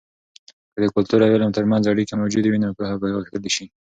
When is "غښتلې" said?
3.15-3.49